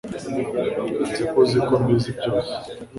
nzi 1.09 1.23
ko 1.31 1.35
uzi 1.43 1.59
ko 1.67 1.73
mbizi 1.81 2.09
byose 2.17 2.53